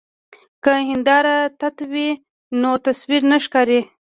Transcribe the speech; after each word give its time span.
که 0.63 0.71
هنداره 0.89 1.37
تت 1.59 1.77
وي 1.91 2.09
نو 2.61 2.71
تصویر 2.85 3.21
نه 3.31 3.37
ښکاري. 3.45 3.79